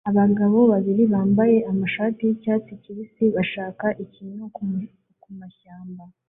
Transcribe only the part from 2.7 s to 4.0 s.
kibisi bashaka